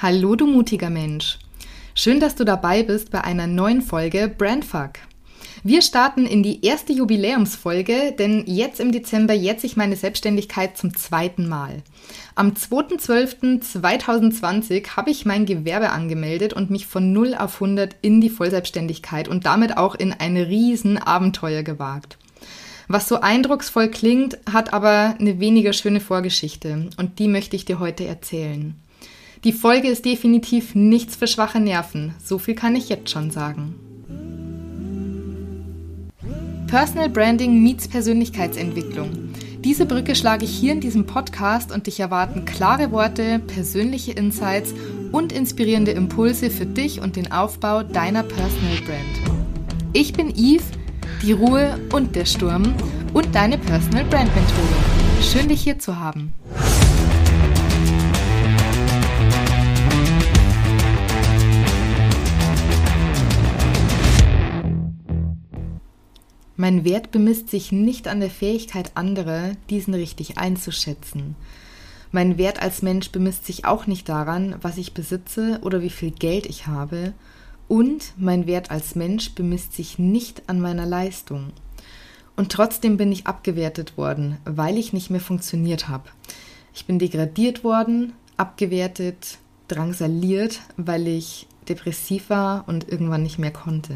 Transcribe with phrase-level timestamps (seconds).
[0.00, 1.40] Hallo du mutiger Mensch.
[1.92, 4.90] Schön, dass du dabei bist bei einer neuen Folge Brandfuck.
[5.64, 10.96] Wir starten in die erste Jubiläumsfolge, denn jetzt im Dezember jährt sich meine Selbstständigkeit zum
[10.96, 11.82] zweiten Mal.
[12.36, 18.30] Am 2.12.2020 habe ich mein Gewerbe angemeldet und mich von 0 auf 100 in die
[18.30, 22.18] Vollselbstständigkeit und damit auch in ein riesen Abenteuer gewagt.
[22.86, 27.80] Was so eindrucksvoll klingt, hat aber eine weniger schöne Vorgeschichte und die möchte ich dir
[27.80, 28.80] heute erzählen.
[29.44, 32.14] Die Folge ist definitiv nichts für schwache Nerven.
[32.22, 33.76] So viel kann ich jetzt schon sagen.
[36.66, 39.30] Personal Branding meets Persönlichkeitsentwicklung.
[39.60, 44.74] Diese Brücke schlage ich hier in diesem Podcast und dich erwarten klare Worte, persönliche Insights
[45.12, 49.92] und inspirierende Impulse für dich und den Aufbau deiner Personal Brand.
[49.92, 50.66] Ich bin Yves,
[51.22, 52.74] die Ruhe und der Sturm
[53.14, 55.22] und deine Personal Brand Mentorin.
[55.22, 56.34] Schön dich hier zu haben.
[66.60, 71.36] Mein Wert bemisst sich nicht an der Fähigkeit anderer, diesen richtig einzuschätzen.
[72.10, 76.10] Mein Wert als Mensch bemisst sich auch nicht daran, was ich besitze oder wie viel
[76.10, 77.14] Geld ich habe.
[77.68, 81.52] Und mein Wert als Mensch bemisst sich nicht an meiner Leistung.
[82.34, 86.08] Und trotzdem bin ich abgewertet worden, weil ich nicht mehr funktioniert habe.
[86.74, 93.94] Ich bin degradiert worden, abgewertet, drangsaliert, weil ich depressiv war und irgendwann nicht mehr konnte.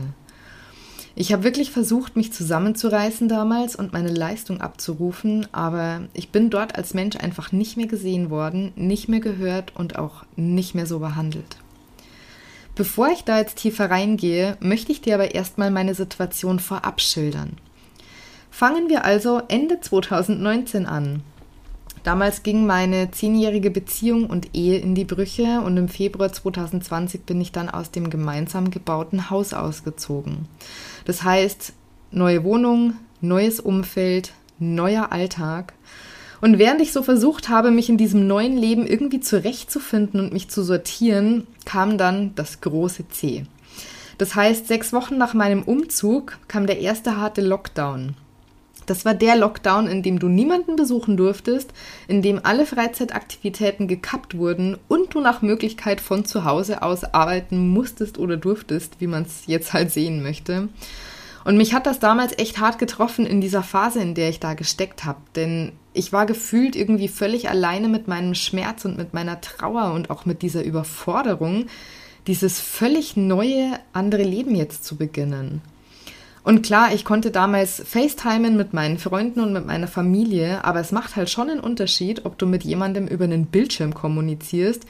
[1.15, 6.77] Ich habe wirklich versucht, mich zusammenzureißen damals und meine Leistung abzurufen, aber ich bin dort
[6.77, 11.01] als Mensch einfach nicht mehr gesehen worden, nicht mehr gehört und auch nicht mehr so
[11.01, 11.59] behandelt.
[12.75, 17.59] Bevor ich da jetzt tiefer reingehe, möchte ich dir aber erstmal meine Situation vorab schildern.
[18.51, 21.23] Fangen wir also Ende 2019 an.
[22.05, 27.41] Damals ging meine zehnjährige Beziehung und Ehe in die Brüche und im Februar 2020 bin
[27.41, 30.48] ich dann aus dem gemeinsam gebauten Haus ausgezogen.
[31.05, 31.73] Das heißt,
[32.11, 35.74] neue Wohnung, neues Umfeld, neuer Alltag.
[36.41, 40.48] Und während ich so versucht habe, mich in diesem neuen Leben irgendwie zurechtzufinden und mich
[40.48, 43.46] zu sortieren, kam dann das große C.
[44.18, 48.17] Das heißt, sechs Wochen nach meinem Umzug kam der erste harte Lockdown.
[48.87, 51.73] Das war der Lockdown, in dem du niemanden besuchen durftest,
[52.09, 57.69] in dem alle Freizeitaktivitäten gekappt wurden und du nach Möglichkeit von zu Hause aus arbeiten
[57.69, 60.69] musstest oder durftest, wie man es jetzt halt sehen möchte.
[61.45, 64.55] Und mich hat das damals echt hart getroffen in dieser Phase, in der ich da
[64.55, 65.19] gesteckt habe.
[65.35, 70.11] Denn ich war gefühlt irgendwie völlig alleine mit meinem Schmerz und mit meiner Trauer und
[70.11, 71.67] auch mit dieser Überforderung,
[72.27, 75.61] dieses völlig neue, andere Leben jetzt zu beginnen.
[76.45, 80.91] Und klar, ich konnte damals FaceTimen mit meinen Freunden und mit meiner Familie, aber es
[80.91, 84.85] macht halt schon einen Unterschied, ob du mit jemandem über einen Bildschirm kommunizierst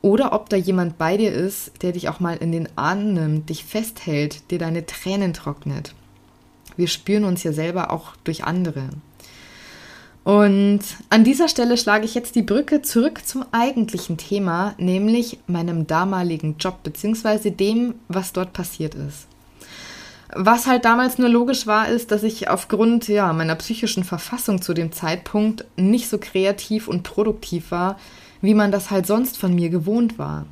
[0.00, 3.48] oder ob da jemand bei dir ist, der dich auch mal in den Arm nimmt,
[3.48, 5.94] dich festhält, dir deine Tränen trocknet.
[6.76, 8.90] Wir spüren uns ja selber auch durch andere.
[10.24, 10.80] Und
[11.10, 16.56] an dieser Stelle schlage ich jetzt die Brücke zurück zum eigentlichen Thema, nämlich meinem damaligen
[16.58, 17.50] Job bzw.
[17.50, 19.26] dem, was dort passiert ist.
[20.34, 24.72] Was halt damals nur logisch war, ist, dass ich aufgrund ja, meiner psychischen Verfassung zu
[24.72, 27.98] dem Zeitpunkt nicht so kreativ und produktiv war,
[28.40, 30.46] wie man das halt sonst von mir gewohnt war.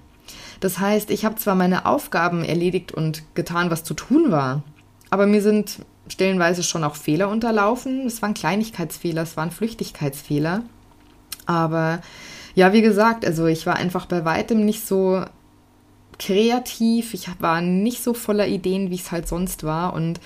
[0.61, 4.63] Das heißt, ich habe zwar meine Aufgaben erledigt und getan, was zu tun war,
[5.09, 8.07] aber mir sind stellenweise schon auch Fehler unterlaufen.
[8.07, 10.63] Es waren Kleinigkeitsfehler, es waren Flüchtigkeitsfehler.
[11.47, 12.01] Aber
[12.55, 15.25] ja, wie gesagt, also ich war einfach bei weitem nicht so
[16.21, 19.95] kreativ, ich war nicht so voller Ideen, wie es halt sonst war.
[19.95, 20.21] Und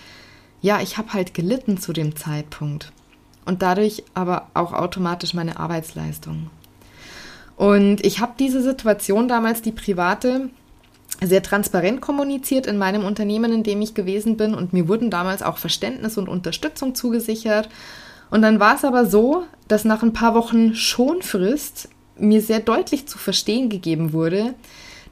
[0.60, 2.92] ja, ich habe halt gelitten zu dem Zeitpunkt.
[3.46, 6.50] Und dadurch aber auch automatisch meine Arbeitsleistung.
[7.56, 10.50] Und ich habe diese Situation damals, die private,
[11.22, 14.54] sehr transparent kommuniziert in meinem Unternehmen, in dem ich gewesen bin.
[14.54, 17.68] Und mir wurden damals auch Verständnis und Unterstützung zugesichert.
[18.30, 21.88] Und dann war es aber so, dass nach ein paar Wochen Schonfrist
[22.18, 24.54] mir sehr deutlich zu verstehen gegeben wurde,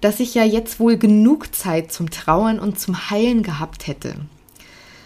[0.03, 4.17] dass ich ja jetzt wohl genug Zeit zum Trauern und zum Heilen gehabt hätte.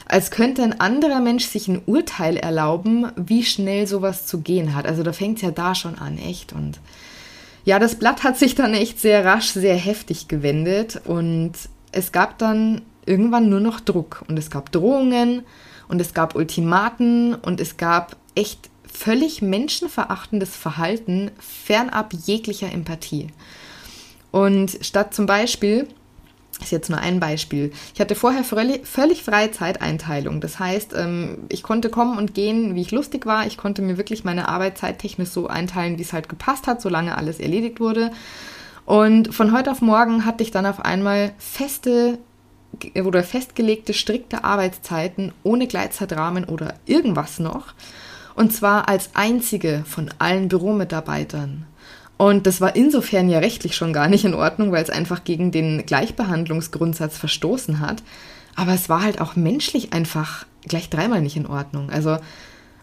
[0.06, 4.86] Als könnte ein anderer Mensch sich ein Urteil erlauben, wie schnell sowas zu gehen hat.
[4.86, 6.52] Also da fängt es ja da schon an, echt.
[6.52, 6.80] Und
[7.64, 11.52] ja, das Blatt hat sich dann echt sehr rasch, sehr heftig gewendet und
[11.92, 15.42] es gab dann irgendwann nur noch Druck und es gab Drohungen
[15.88, 23.28] und es gab Ultimaten und es gab echt völlig menschenverachtendes Verhalten fernab jeglicher Empathie.
[24.36, 25.88] Und statt zum Beispiel,
[26.60, 30.42] ist jetzt nur ein Beispiel, ich hatte vorher völlig, freie Zeiteinteilung.
[30.42, 33.46] Das heißt, ähm, ich konnte kommen und gehen, wie ich lustig war.
[33.46, 37.16] Ich konnte mir wirklich meine Arbeit zeittechnisch so einteilen, wie es halt gepasst hat, solange
[37.16, 38.10] alles erledigt wurde.
[38.84, 42.18] Und von heute auf morgen hatte ich dann auf einmal feste
[43.06, 47.68] oder festgelegte strikte Arbeitszeiten ohne Gleitzeitrahmen oder irgendwas noch.
[48.34, 51.64] Und zwar als einzige von allen Büromitarbeitern.
[52.18, 55.50] Und das war insofern ja rechtlich schon gar nicht in Ordnung, weil es einfach gegen
[55.50, 58.02] den Gleichbehandlungsgrundsatz verstoßen hat.
[58.54, 61.90] Aber es war halt auch menschlich einfach gleich dreimal nicht in Ordnung.
[61.90, 62.16] Also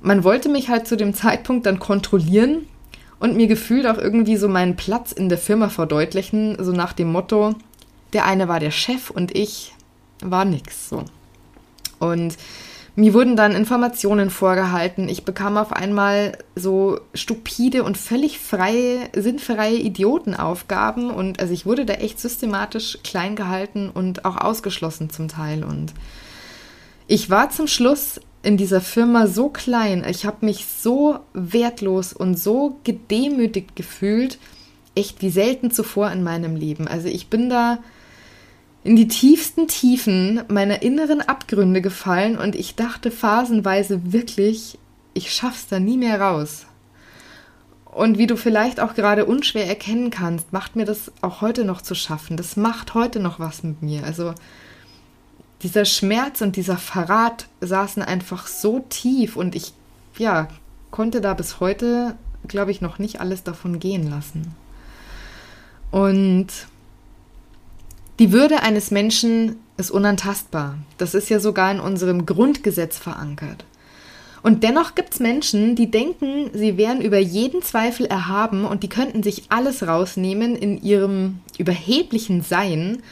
[0.02, 2.68] man wollte mich halt zu dem Zeitpunkt dann kontrollieren
[3.20, 7.12] und mir gefühlt auch irgendwie so meinen Platz in der Firma verdeutlichen, so nach dem
[7.12, 7.56] Motto,
[8.12, 9.74] der eine war der Chef und ich
[10.22, 11.06] war nix so.
[12.00, 12.38] Und
[12.95, 15.10] mir wurden dann Informationen vorgehalten.
[15.10, 21.86] Ich bekam auf einmal so stupide und völlig freie, sinnfreie Idiotenaufgaben und also ich wurde
[21.86, 25.63] da echt systematisch klein gehalten und auch ausgeschlossen zum Teil.
[25.63, 25.94] Und
[27.07, 32.38] ich war zum Schluss in dieser Firma so klein, ich habe mich so wertlos und
[32.38, 34.38] so gedemütigt gefühlt,
[34.96, 36.88] echt wie selten zuvor in meinem Leben.
[36.88, 37.80] Also ich bin da
[38.84, 44.78] in die tiefsten Tiefen meiner inneren Abgründe gefallen und ich dachte phasenweise wirklich,
[45.14, 46.66] ich schaff's da nie mehr raus.
[47.86, 51.82] Und wie du vielleicht auch gerade unschwer erkennen kannst, macht mir das auch heute noch
[51.82, 52.38] zu schaffen.
[52.38, 54.04] Das macht heute noch was mit mir.
[54.04, 54.34] Also
[55.62, 59.74] dieser Schmerz und dieser Verrat saßen einfach so tief und ich,
[60.18, 60.48] ja,
[60.92, 62.16] konnte da bis heute,
[62.48, 64.56] glaube ich, noch nicht alles davon gehen lassen.
[65.92, 66.48] Und
[68.24, 70.78] die Würde eines Menschen ist unantastbar.
[70.98, 73.66] Das ist ja sogar in unserem Grundgesetz verankert.
[74.42, 78.88] Und dennoch gibt es Menschen, die denken, sie wären über jeden Zweifel erhaben und die
[78.88, 83.04] könnten sich alles rausnehmen in ihrem überheblichen Sein,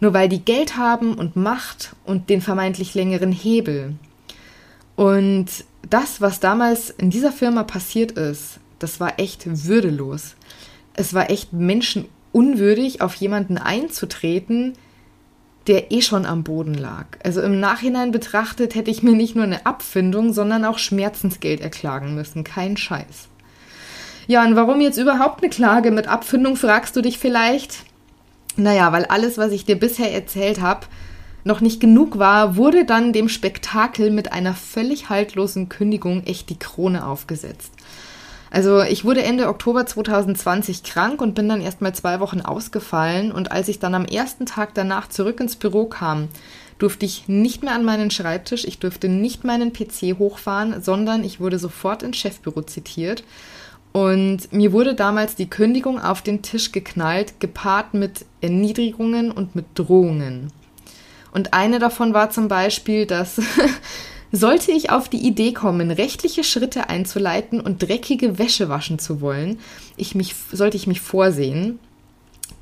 [0.00, 3.92] nur weil die Geld haben und Macht und den vermeintlich längeren Hebel.
[4.94, 5.48] Und
[5.90, 10.34] das, was damals in dieser Firma passiert ist, das war echt würdelos.
[10.94, 14.74] Es war echt menschenunwürdig unwürdig, auf jemanden einzutreten,
[15.68, 17.06] der eh schon am Boden lag.
[17.24, 22.14] Also im Nachhinein betrachtet hätte ich mir nicht nur eine Abfindung, sondern auch Schmerzensgeld erklagen
[22.14, 22.44] müssen.
[22.44, 23.28] Kein Scheiß.
[24.26, 27.84] Ja, und warum jetzt überhaupt eine Klage mit Abfindung, fragst du dich vielleicht?
[28.56, 30.86] Naja, weil alles, was ich dir bisher erzählt habe,
[31.44, 36.58] noch nicht genug war, wurde dann dem Spektakel mit einer völlig haltlosen Kündigung echt die
[36.58, 37.72] Krone aufgesetzt.
[38.50, 43.32] Also ich wurde Ende Oktober 2020 krank und bin dann erst mal zwei Wochen ausgefallen.
[43.32, 46.28] Und als ich dann am ersten Tag danach zurück ins Büro kam,
[46.78, 51.40] durfte ich nicht mehr an meinen Schreibtisch, ich durfte nicht meinen PC hochfahren, sondern ich
[51.40, 53.24] wurde sofort ins Chefbüro zitiert.
[53.92, 59.64] Und mir wurde damals die Kündigung auf den Tisch geknallt, gepaart mit Erniedrigungen und mit
[59.74, 60.52] Drohungen.
[61.32, 63.40] Und eine davon war zum Beispiel, dass
[64.32, 69.58] Sollte ich auf die Idee kommen, rechtliche Schritte einzuleiten und dreckige Wäsche waschen zu wollen,
[69.96, 71.78] ich mich, sollte ich mich vorsehen,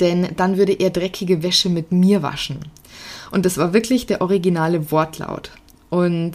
[0.00, 2.58] denn dann würde er dreckige Wäsche mit mir waschen.
[3.30, 5.50] Und das war wirklich der originale Wortlaut.
[5.90, 6.34] Und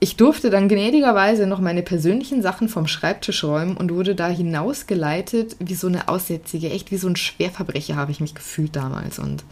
[0.00, 5.56] ich durfte dann gnädigerweise noch meine persönlichen Sachen vom Schreibtisch räumen und wurde da hinausgeleitet
[5.58, 6.70] wie so eine Aussätzige.
[6.70, 9.18] Echt wie so ein Schwerverbrecher habe ich mich gefühlt damals.
[9.18, 9.44] Und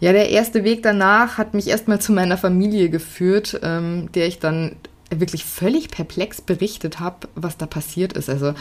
[0.00, 4.38] ja, der erste Weg danach hat mich erstmal zu meiner Familie geführt, ähm, der ich
[4.38, 4.76] dann
[5.10, 8.30] wirklich völlig perplex berichtet habe, was da passiert ist.
[8.30, 8.54] Also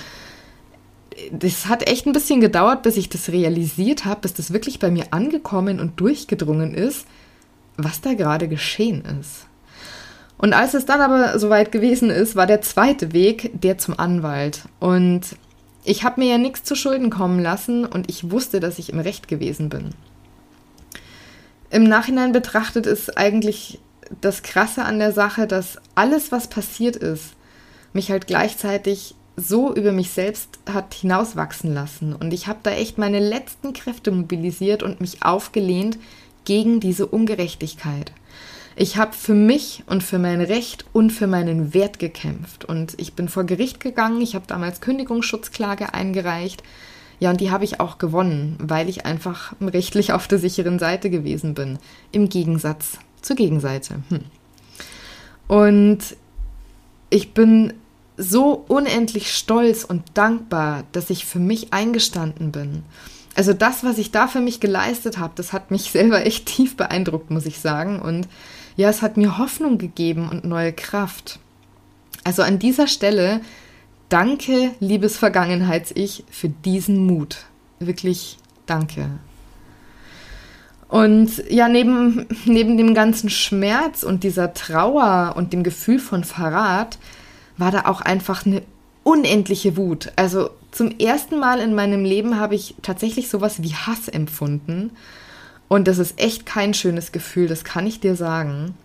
[1.31, 4.91] das hat echt ein bisschen gedauert, bis ich das realisiert habe, bis das wirklich bei
[4.91, 7.05] mir angekommen und durchgedrungen ist,
[7.77, 9.45] was da gerade geschehen ist.
[10.37, 14.63] Und als es dann aber soweit gewesen ist, war der zweite Weg der zum Anwalt.
[14.79, 15.21] Und
[15.83, 18.99] ich habe mir ja nichts zu Schulden kommen lassen und ich wusste, dass ich im
[18.99, 19.89] Recht gewesen bin.
[21.69, 23.79] Im Nachhinein betrachtet ist eigentlich
[24.21, 27.35] das Krasse an der Sache, dass alles, was passiert ist,
[27.93, 32.15] mich halt gleichzeitig so über mich selbst hat hinauswachsen lassen.
[32.15, 35.97] Und ich habe da echt meine letzten Kräfte mobilisiert und mich aufgelehnt
[36.43, 38.11] gegen diese Ungerechtigkeit.
[38.75, 42.65] Ich habe für mich und für mein Recht und für meinen Wert gekämpft.
[42.65, 46.63] Und ich bin vor Gericht gegangen, ich habe damals Kündigungsschutzklage eingereicht
[47.19, 51.09] ja, und die habe ich auch gewonnen, weil ich einfach rechtlich auf der sicheren Seite
[51.09, 51.77] gewesen bin.
[52.11, 53.95] Im Gegensatz zur Gegenseite.
[54.09, 54.21] Hm.
[55.47, 55.99] Und
[57.09, 57.73] ich bin
[58.15, 62.83] so unendlich stolz und dankbar, dass ich für mich eingestanden bin.
[63.35, 66.77] Also das, was ich da für mich geleistet habe, das hat mich selber echt tief
[66.77, 68.01] beeindruckt, muss ich sagen.
[68.01, 68.27] Und
[68.77, 71.39] ja, es hat mir Hoffnung gegeben und neue Kraft.
[72.23, 73.41] Also an dieser Stelle
[74.09, 77.45] Danke, liebes Vergangenheits-Ich, für diesen Mut.
[77.79, 79.07] Wirklich danke.
[80.87, 86.97] Und ja, neben, neben dem ganzen Schmerz und dieser Trauer und dem Gefühl von Verrat
[87.57, 88.63] war da auch einfach eine
[89.03, 90.11] unendliche Wut.
[90.15, 94.91] Also zum ersten Mal in meinem Leben habe ich tatsächlich sowas wie Hass empfunden.
[95.67, 98.75] Und das ist echt kein schönes Gefühl, das kann ich dir sagen.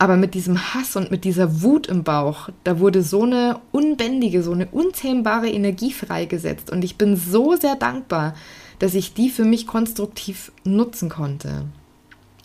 [0.00, 4.42] Aber mit diesem Hass und mit dieser Wut im Bauch, da wurde so eine unbändige,
[4.42, 6.70] so eine unzähmbare Energie freigesetzt.
[6.70, 8.32] Und ich bin so sehr dankbar,
[8.78, 11.66] dass ich die für mich konstruktiv nutzen konnte.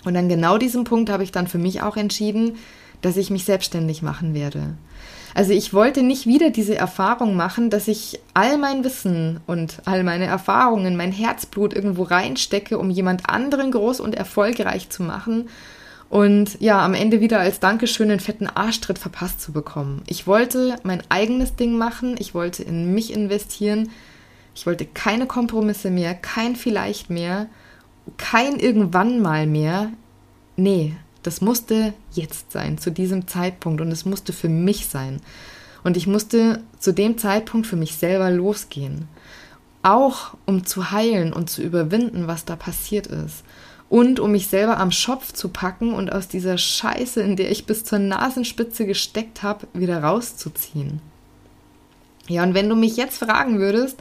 [0.04, 2.58] Und an genau diesem Punkt habe ich dann für mich auch entschieden,
[3.00, 4.76] dass ich mich selbstständig machen werde.
[5.34, 10.04] Also ich wollte nicht wieder diese Erfahrung machen, dass ich all mein Wissen und all
[10.04, 15.48] meine Erfahrungen, mein Herzblut irgendwo reinstecke, um jemand anderen groß und erfolgreich zu machen
[16.16, 20.02] und ja, am Ende wieder als Dankeschön einen fetten Arschtritt verpasst zu bekommen.
[20.08, 23.90] Ich wollte mein eigenes Ding machen, ich wollte in mich investieren,
[24.56, 27.48] ich wollte keine Kompromisse mehr, kein vielleicht mehr,
[28.16, 29.92] kein irgendwann mal mehr.
[30.56, 35.20] Nee, das musste jetzt sein, zu diesem Zeitpunkt und es musste für mich sein.
[35.84, 39.10] Und ich musste zu dem Zeitpunkt für mich selber losgehen.
[39.84, 43.44] Auch um zu heilen und zu überwinden, was da passiert ist
[43.90, 47.66] und um mich selber am Schopf zu packen und aus dieser Scheiße, in der ich
[47.66, 51.02] bis zur Nasenspitze gesteckt habe, wieder rauszuziehen.
[52.28, 53.98] Ja, und wenn du mich jetzt fragen würdest,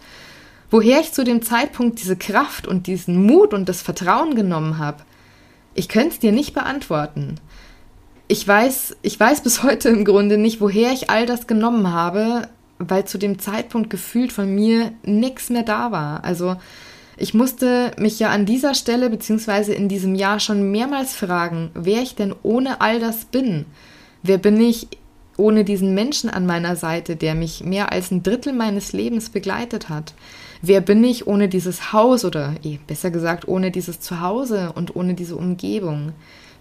[0.70, 5.04] woher ich zu dem Zeitpunkt diese Kraft und diesen Mut und das Vertrauen genommen habe,
[5.74, 7.36] ich könnte es dir nicht beantworten.
[8.26, 12.48] Ich weiß, ich weiß bis heute im Grunde nicht, woher ich all das genommen habe,
[12.78, 16.24] weil zu dem Zeitpunkt gefühlt von mir nichts mehr da war.
[16.24, 16.56] Also
[17.16, 22.02] ich musste mich ja an dieser Stelle beziehungsweise in diesem Jahr schon mehrmals fragen, wer
[22.02, 23.66] ich denn ohne all das bin.
[24.22, 24.88] Wer bin ich
[25.36, 29.88] ohne diesen Menschen an meiner Seite, der mich mehr als ein Drittel meines Lebens begleitet
[29.88, 30.14] hat?
[30.62, 35.14] Wer bin ich ohne dieses Haus oder eh, besser gesagt ohne dieses Zuhause und ohne
[35.14, 36.12] diese Umgebung?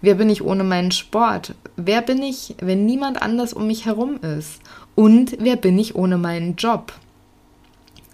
[0.02, 1.54] Wer bin ich ohne meinen Sport?
[1.76, 4.60] Wer bin ich, wenn niemand anders um mich herum ist?
[4.94, 6.92] Und wer bin ich ohne meinen Job?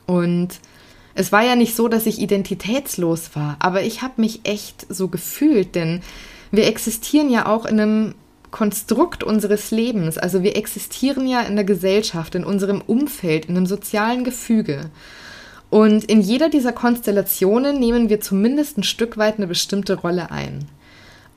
[0.06, 0.61] Und
[1.14, 5.09] es war ja nicht so, dass ich identitätslos war, aber ich habe mich echt so
[5.09, 6.02] gefühlt, denn
[6.50, 8.14] wir existieren ja auch in einem
[8.50, 10.19] Konstrukt unseres Lebens.
[10.19, 14.90] Also wir existieren ja in der Gesellschaft, in unserem Umfeld, in einem sozialen Gefüge.
[15.71, 20.67] Und in jeder dieser Konstellationen nehmen wir zumindest ein Stück weit eine bestimmte Rolle ein.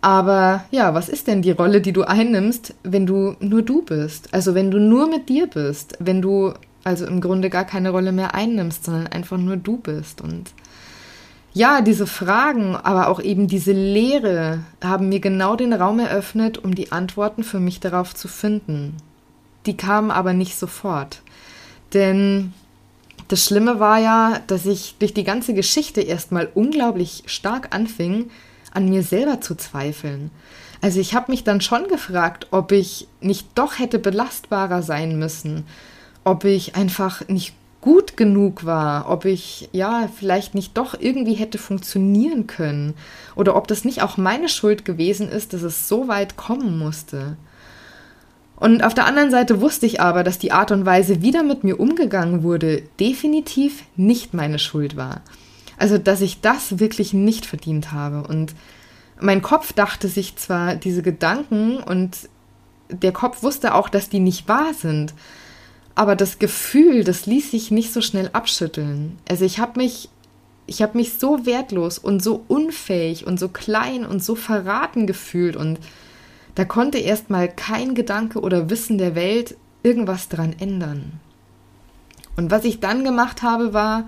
[0.02, 4.34] Aber ja, was ist denn die Rolle, die du einnimmst, wenn du nur du bist?
[4.34, 8.12] Also wenn du nur mit dir bist, wenn du also im Grunde gar keine Rolle
[8.12, 10.22] mehr einnimmst, sondern einfach nur du bist.
[10.22, 10.52] Und
[11.54, 16.74] ja, diese Fragen, aber auch eben diese Lehre haben mir genau den Raum eröffnet, um
[16.74, 18.98] die Antworten für mich darauf zu finden.
[19.66, 21.22] Die kamen aber nicht sofort.
[21.94, 22.54] Denn
[23.28, 28.30] das Schlimme war ja, dass ich durch die ganze Geschichte erstmal unglaublich stark anfing,
[28.74, 30.32] an mir selber zu zweifeln.
[30.82, 35.66] Also ich habe mich dann schon gefragt, ob ich nicht doch hätte belastbarer sein müssen,
[36.24, 41.58] ob ich einfach nicht gut genug war, ob ich ja vielleicht nicht doch irgendwie hätte
[41.58, 42.94] funktionieren können
[43.36, 47.36] oder ob das nicht auch meine Schuld gewesen ist, dass es so weit kommen musste.
[48.56, 51.44] Und auf der anderen Seite wusste ich aber, dass die Art und Weise, wie da
[51.44, 55.22] mit mir umgegangen wurde, definitiv nicht meine Schuld war.
[55.78, 58.26] Also, dass ich das wirklich nicht verdient habe.
[58.26, 58.56] Und
[59.20, 62.30] mein Kopf dachte sich zwar diese Gedanken und
[62.90, 65.14] der Kopf wusste auch, dass die nicht wahr sind.
[65.96, 69.18] Aber das Gefühl, das ließ sich nicht so schnell abschütteln.
[69.30, 70.10] Also ich habe mich,
[70.66, 75.56] ich habe mich so wertlos und so unfähig und so klein und so verraten gefühlt
[75.56, 75.80] und
[76.56, 81.20] da konnte erstmal kein Gedanke oder Wissen der Welt irgendwas dran ändern.
[82.36, 84.08] Und was ich dann gemacht habe, war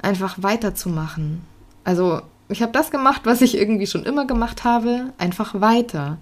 [0.00, 1.42] einfach weiterzumachen.
[1.84, 6.18] Also ich habe das gemacht, was ich irgendwie schon immer gemacht habe, einfach weiter.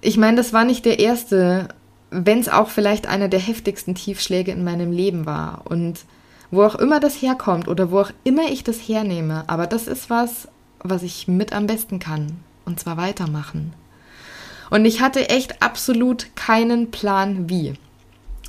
[0.00, 1.68] Ich meine, das war nicht der erste
[2.10, 5.62] wenn es auch vielleicht einer der heftigsten Tiefschläge in meinem Leben war.
[5.64, 6.00] Und
[6.50, 10.10] wo auch immer das herkommt oder wo auch immer ich das hernehme, aber das ist
[10.10, 10.48] was,
[10.80, 12.40] was ich mit am besten kann.
[12.64, 13.72] Und zwar weitermachen.
[14.70, 17.74] Und ich hatte echt absolut keinen Plan wie.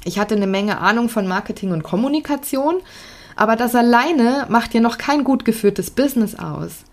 [0.04, 2.78] Ich hatte eine Menge Ahnung von Marketing und Kommunikation,
[3.36, 6.84] aber das alleine macht ja noch kein gut geführtes Business aus.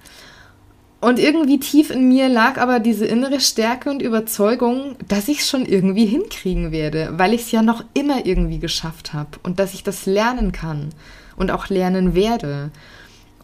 [1.01, 5.49] Und irgendwie tief in mir lag aber diese innere Stärke und Überzeugung, dass ich es
[5.49, 9.75] schon irgendwie hinkriegen werde, weil ich es ja noch immer irgendwie geschafft habe und dass
[9.75, 10.91] ich das lernen kann
[11.37, 12.71] und auch lernen werde.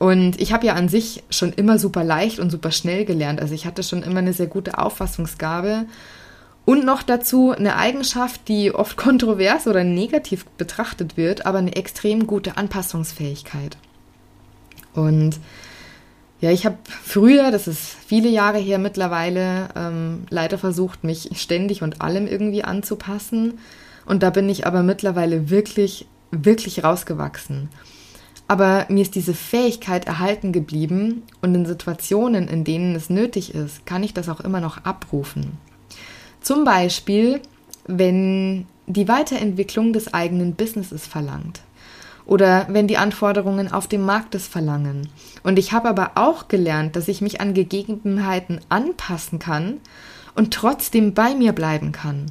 [0.01, 3.41] Und ich habe ja an sich schon immer super leicht und super schnell gelernt.
[3.41, 5.87] Also ich hatte schon immer eine sehr gute Auffassungsgabe
[6.65, 12.27] und noch dazu eine Eigenschaft, die oft kontrovers oder negativ betrachtet wird, aber eine extrem
[12.27, 13.77] gute Anpassungsfähigkeit.
[14.95, 15.39] Und
[16.41, 21.83] ja, ich habe früher, das ist viele Jahre her mittlerweile, ähm, leider versucht, mich ständig
[21.83, 23.59] und allem irgendwie anzupassen
[24.07, 27.71] Und da bin ich aber mittlerweile wirklich, wirklich rausgewachsen.
[28.47, 33.87] Aber mir ist diese Fähigkeit erhalten geblieben und in Situationen, in denen es nötig ist,
[33.87, 35.53] kann ich das auch immer noch abrufen.
[36.43, 37.41] Zum Beispiel,
[37.87, 41.63] wenn die Weiterentwicklung des eigenen Businesses verlangt
[42.27, 45.09] oder wenn die Anforderungen auf dem Markt es verlangen.
[45.43, 49.81] Und ich habe aber auch gelernt, dass ich mich an Gegebenheiten anpassen kann
[50.35, 52.27] und trotzdem bei mir bleiben kann.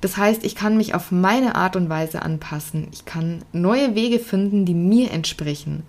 [0.00, 2.88] Das heißt, ich kann mich auf meine Art und Weise anpassen.
[2.92, 5.84] Ich kann neue Wege finden, die mir entsprechen,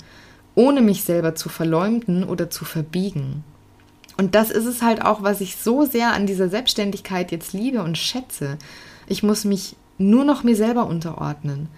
[0.55, 3.43] ohne mich selber zu verleumden oder zu verbiegen.
[4.15, 7.81] Und das ist es halt auch, was ich so sehr an dieser Selbstständigkeit jetzt liebe
[7.81, 8.59] und schätze.
[9.07, 11.69] Ich muss mich nur noch mir selber unterordnen.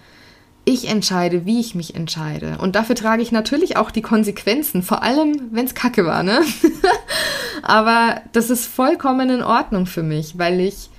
[0.68, 2.58] Ich entscheide, wie ich mich entscheide.
[2.58, 6.40] Und dafür trage ich natürlich auch die Konsequenzen, vor allem wenn es kacke war, ne?
[7.62, 10.90] Aber das ist vollkommen in Ordnung für mich, weil ich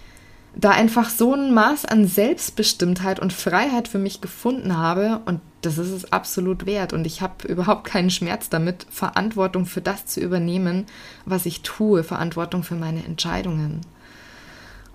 [0.55, 5.77] da einfach so ein Maß an Selbstbestimmtheit und Freiheit für mich gefunden habe und das
[5.77, 10.21] ist es absolut wert und ich habe überhaupt keinen Schmerz damit, Verantwortung für das zu
[10.21, 10.85] übernehmen,
[11.25, 13.81] was ich tue, Verantwortung für meine Entscheidungen.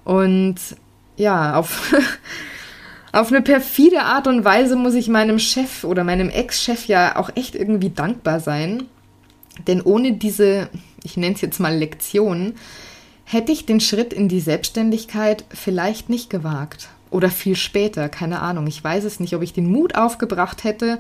[0.04, 0.56] Und
[1.16, 1.94] ja, auf,
[3.12, 7.30] auf eine perfide Art und Weise muss ich meinem Chef oder meinem Ex-Chef ja auch
[7.36, 8.84] echt irgendwie dankbar sein,
[9.66, 10.70] denn ohne diese,
[11.04, 12.54] ich nenne es jetzt mal Lektion,
[13.24, 16.88] hätte ich den Schritt in die Selbstständigkeit vielleicht nicht gewagt.
[17.10, 18.66] Oder viel später, keine Ahnung.
[18.66, 20.98] Ich weiß es nicht, ob ich den Mut aufgebracht hätte,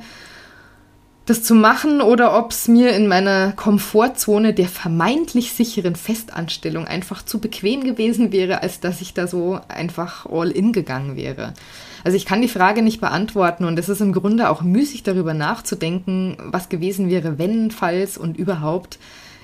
[1.26, 7.24] das zu machen oder ob es mir in meiner Komfortzone der vermeintlich sicheren Festanstellung einfach
[7.24, 11.54] zu bequem gewesen wäre, als dass ich da so einfach all in gegangen wäre.
[12.02, 15.34] Also ich kann die Frage nicht beantworten und es ist im Grunde auch müßig darüber
[15.34, 18.98] nachzudenken, was gewesen wäre, wenn, falls und überhaupt.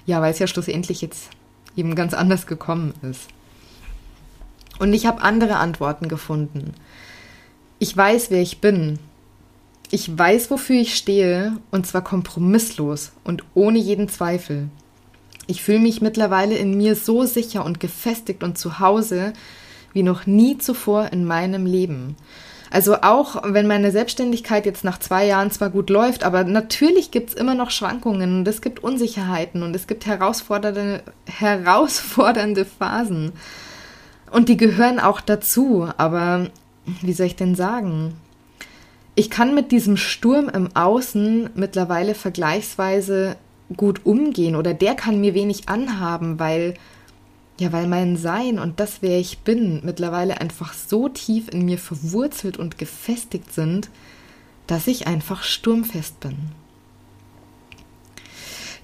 [0.07, 1.29] Ja, weil es ja schlussendlich jetzt
[1.77, 3.29] eben ganz anders gekommen ist.
[4.81, 6.75] Und ich habe andere Antworten gefunden.
[7.79, 8.99] Ich weiß, wer ich bin.
[9.91, 14.69] Ich weiß, wofür ich stehe, und zwar kompromisslos und ohne jeden Zweifel.
[15.47, 19.33] Ich fühle mich mittlerweile in mir so sicher und gefestigt und zu Hause
[19.95, 22.17] wie noch nie zuvor in meinem Leben.
[22.71, 27.31] Also auch wenn meine Selbstständigkeit jetzt nach zwei Jahren zwar gut läuft, aber natürlich gibt
[27.31, 33.33] es immer noch Schwankungen und es gibt Unsicherheiten und es gibt herausfordernde, herausfordernde Phasen.
[34.31, 35.89] Und die gehören auch dazu.
[35.97, 36.51] Aber
[37.01, 38.13] wie soll ich denn sagen?
[39.19, 43.37] Ich kann mit diesem Sturm im Außen mittlerweile vergleichsweise
[43.77, 46.75] gut umgehen oder der kann mir wenig anhaben, weil
[47.59, 51.79] ja, weil mein Sein und das, wer ich bin, mittlerweile einfach so tief in mir
[51.79, 53.91] verwurzelt und gefestigt sind,
[54.69, 56.37] dass ich einfach sturmfest bin.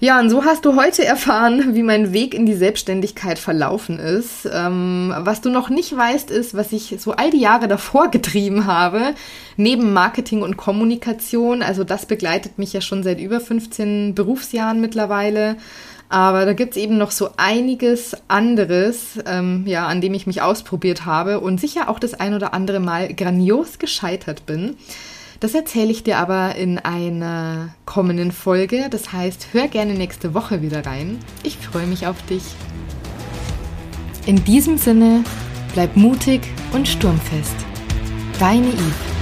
[0.01, 4.47] Ja, und so hast du heute erfahren, wie mein Weg in die Selbstständigkeit verlaufen ist.
[4.51, 8.65] Ähm, was du noch nicht weißt, ist, was ich so all die Jahre davor getrieben
[8.65, 9.15] habe,
[9.55, 11.61] neben Marketing und Kommunikation.
[11.61, 15.55] Also das begleitet mich ja schon seit über 15 Berufsjahren mittlerweile.
[16.09, 20.41] Aber da gibt es eben noch so einiges anderes, ähm, ja, an dem ich mich
[20.41, 24.75] ausprobiert habe und sicher auch das ein oder andere Mal grandios gescheitert bin.
[25.39, 28.87] Das erzähle ich dir aber in einer kommenden Folge.
[28.89, 31.19] Das heißt, hör gerne nächste Woche wieder rein.
[31.43, 32.43] Ich freue mich auf dich.
[34.25, 35.23] In diesem Sinne,
[35.73, 36.41] bleib mutig
[36.73, 37.55] und sturmfest.
[38.39, 39.14] Deine Yves.